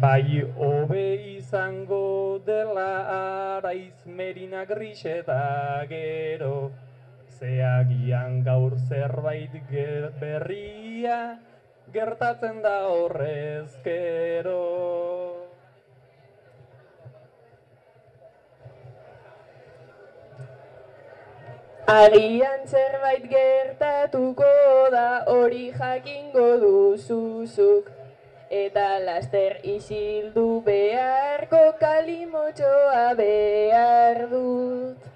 Bai 0.00 0.46
hobe 0.56 1.04
izango 1.34 2.38
dela 2.46 2.90
araiz 3.16 4.06
merina 4.06 4.64
gris 4.64 5.02
eta 5.04 5.84
gero, 5.90 6.70
zeagian 7.38 8.40
gaur 8.46 8.78
zerbait 8.88 9.58
berria, 10.20 11.18
gertatzen 11.92 12.62
da 12.62 12.76
horrezkero. 12.88 14.58
Agian 21.90 22.68
zerbait 22.70 23.24
gertatuko 23.30 24.50
da 24.92 25.24
hori 25.26 25.72
jakingo 25.78 26.48
duzuzuk. 26.62 27.90
Eta 28.50 28.84
laster 29.02 29.58
isildu 29.72 30.62
beharko 30.66 31.60
kalimotxoa 31.80 33.14
behar 33.18 34.22
dut. 34.30 35.10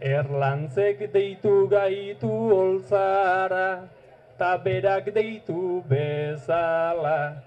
Erlantzek 0.00 1.04
deitu 1.12 1.54
gaitu 1.70 2.30
olzara, 2.60 3.88
ta 4.38 4.56
berak 4.64 5.14
deitu 5.14 5.82
bezala. 5.90 7.42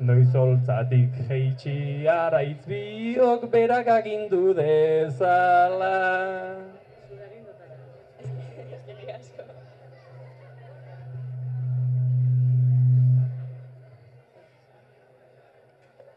Noiz 0.00 0.34
oltzatik 0.34 1.16
jeitsi 1.28 2.08
araitz 2.08 2.64
biok 2.68 3.48
berak 3.52 3.88
agindu 3.88 4.54
dezala. 4.56 5.96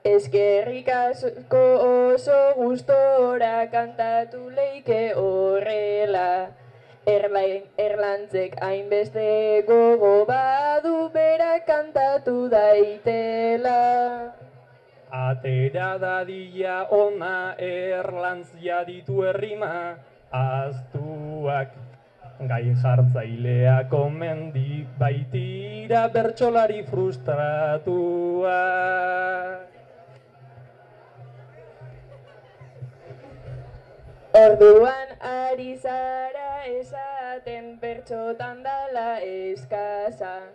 Eskerrik 0.04 0.90
asko 0.90 1.64
oso 1.84 2.40
gustora 2.58 3.68
kantatu 3.72 4.50
leike 4.52 5.14
horrela. 5.16 6.63
Erlain, 7.06 7.66
erlantzek 7.76 8.56
hainbeste 8.64 9.64
gogo 9.68 10.24
badu 10.26 11.10
berak 11.12 11.66
kantatu 11.68 12.48
daitela. 12.48 14.32
Atera 15.12 15.98
dadila 16.00 16.88
ona 16.90 17.56
erlantz 17.60 18.56
jaditu 18.56 19.26
errima, 19.28 20.00
aztuak 20.32 21.76
Gai 22.44 22.74
jartzaileak 22.82 23.94
omendi 23.94 24.84
baitira 25.00 26.08
bertsolari 26.12 26.82
frustratua. 26.84 28.58
Orduan 34.34 35.14
ari 35.22 35.78
zara 35.78 36.66
esaten 36.66 37.78
bertxotan 37.78 38.64
dala 38.66 39.22
eskasa. 39.22 40.50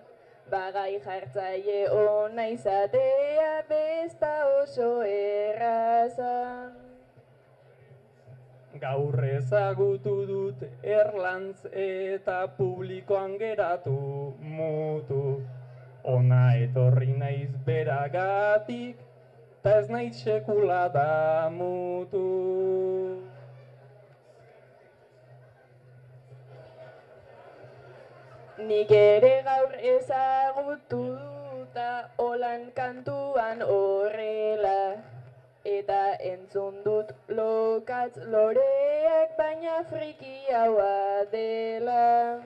Bagai 0.51 0.99
jartzaile 1.05 1.87
ona 1.95 2.49
izatea 2.51 3.63
besta 3.69 4.33
oso 4.63 4.89
erraza. 5.07 6.73
Gaur 8.83 9.23
ezagutu 9.31 10.17
dut 10.27 10.67
erlantz 10.83 11.71
eta 11.71 12.41
publikoan 12.59 13.39
geratu 13.39 14.35
mutu. 14.43 15.23
Ona 16.03 16.43
etorri 16.67 17.15
naiz 17.15 17.55
beragatik, 17.63 18.99
ta 19.63 19.79
ez 19.79 19.89
naiz 19.89 20.17
sekula 20.19 20.89
da 20.91 21.47
mutu. 21.55 23.28
Nik 28.59 28.91
ere 28.91 29.43
gaur 29.47 29.75
ezagutu 29.89 31.03
duta 31.15 32.11
olan 32.19 32.65
kantuan 32.75 33.61
horrela. 33.63 34.99
Eta 35.63 35.99
entzun 36.31 36.81
dut 36.83 37.13
lokatz 37.29 38.19
loreak 38.33 39.37
baina 39.39 39.77
friki 39.93 40.51
haua 40.51 41.23
dela. 41.31 42.43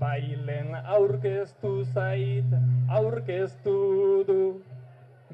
Bailen 0.00 0.72
aurkeztu 0.96 1.74
zait, 1.92 2.56
aurkeztu 2.88 3.76
du, 4.30 4.40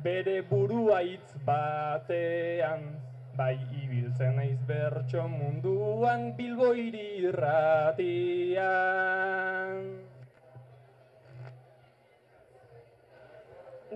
bere 0.02 0.40
burua 0.50 0.98
hitz 1.06 1.38
batean. 1.46 2.90
Bai 3.36 3.56
ibiltzen 3.72 4.34
naiz 4.36 4.60
bertso 4.68 5.22
munduan 5.24 6.36
Bilbo 6.36 6.74
irratian. 6.76 7.32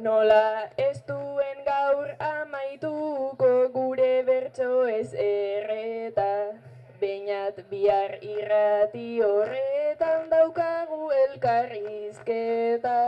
Nola 0.07 0.71
ez 0.77 1.03
duen 1.09 1.61
gaur 1.69 2.09
amaituko 2.31 3.53
gure 3.77 4.23
bertso 4.25 4.89
ez 4.89 5.13
erreta. 5.27 6.33
Beinat 7.01 7.61
bihar 7.69 8.17
irrati 8.23 9.21
horretan 9.21 10.31
daukagu 10.33 11.13
elkarrizketa. 11.29 12.99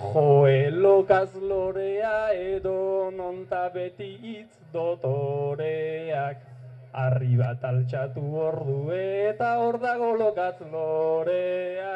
Joe 0.00 0.70
lokaz 0.70 1.34
lorea 1.36 2.32
edo 2.32 3.10
nonta 3.12 3.68
beti 3.74 4.08
hitz 4.22 4.56
dotoreak. 4.72 6.38
Arri 7.02 7.36
bat 7.36 7.66
altxatu 7.70 8.24
ordu 8.46 8.78
eta 8.96 9.50
hor 9.60 9.78
dago 9.84 10.08
lokatz 10.22 10.64
lorea. 10.72 11.94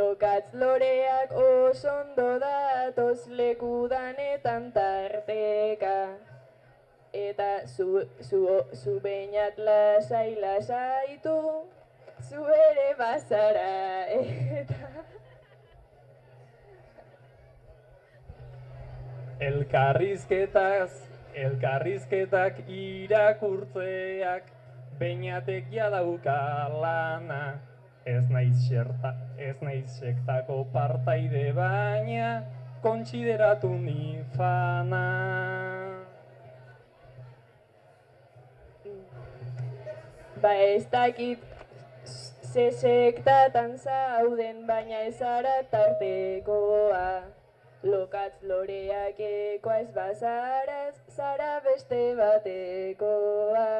Lokatz 0.00 0.54
loreak 0.64 1.40
oso 1.46 1.98
ondo 2.00 2.30
datoz 2.40 3.26
lekudanetan 3.28 4.72
tarteka. 4.72 5.98
Eta 7.14 7.62
zu, 7.66 8.02
zu, 8.20 8.66
zu 8.74 8.98
beinat 8.98 9.54
lasai 9.54 10.34
lasaitu, 10.34 11.62
zu 12.18 12.42
ere 12.42 12.88
bazara 12.98 14.06
eta... 14.60 14.74
Elkarrizketaz, 19.38 20.90
elkarrizketak 21.34 22.58
irakurtzeak, 22.66 24.50
beinatek 24.98 25.70
jadauka 25.70 26.40
lana. 26.82 27.44
Ez 28.04 28.26
naiz 28.28 28.58
xerta, 28.66 29.14
ez 29.38 29.54
naiz 29.62 29.86
sektako 30.00 30.64
partaide 30.74 31.52
baina, 31.56 32.42
kontsideratu 32.82 33.70
ni 33.70 34.18
Ba 40.44 40.52
ez 40.52 40.84
dakit 40.92 41.38
ze 42.52 42.70
sektatan 42.70 43.78
zauden, 43.80 44.66
baina 44.66 44.98
ez 45.08 45.16
zara 45.16 45.62
tartekoa. 45.70 47.22
Lokatz 47.82 48.42
loreak 48.48 49.22
ekoa 49.28 49.78
ez 49.78 49.88
bazaraz, 49.94 51.00
zara 51.16 51.62
beste 51.64 52.00
batekoa. 52.18 53.70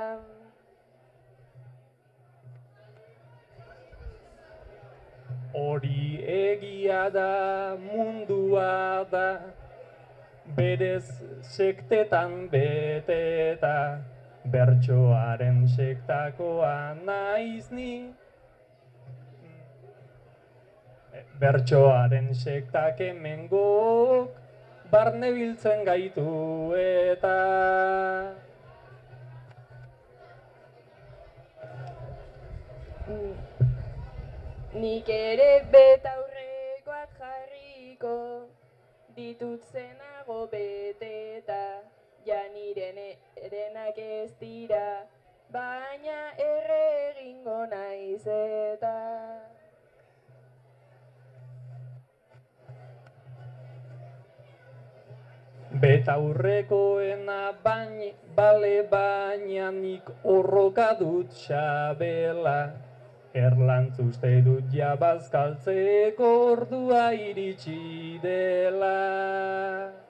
Hori 5.53 6.25
egia 6.39 7.05
da 7.11 7.77
mundua 7.77 9.05
da, 9.13 9.29
berez 10.57 11.05
sektetan 11.53 12.49
beteta, 12.49 13.77
bertsoaren 14.51 15.65
sektakoa 15.69 16.95
naiz 17.05 17.71
ni. 17.71 18.13
Bertsoaren 21.41 22.31
sektak 22.35 23.01
hemengok, 23.01 24.31
barne 24.91 25.33
biltzen 25.35 25.85
gaitu 25.85 26.29
eta... 26.79 27.37
Nik 34.75 35.09
ere 35.09 35.51
betaurrekoak 35.73 37.19
jarriko, 37.19 38.15
ditut 39.17 39.63
zenago 39.71 40.47
beteta, 40.51 41.83
ja 42.27 42.41
niren 42.55 42.99
erenak 43.37 43.99
ez 43.99 44.31
dira, 44.41 45.05
baina 45.53 46.21
erre 46.41 46.85
egingo 47.11 47.59
naiz 47.73 48.23
eta. 48.37 48.95
Betaurrekoena 55.83 57.41
baina, 57.65 58.13
bale 58.37 58.77
baina 58.95 59.71
nik 59.75 60.09
horroka 60.23 60.89
dut 61.01 61.35
xabela. 61.43 62.59
Erlantz 63.35 63.99
uste 63.99 64.31
dut 64.47 64.71
jabazkaltzeko 64.73 66.31
ordua 66.55 67.11
iritsi 67.19 68.21
dela. 68.23 70.04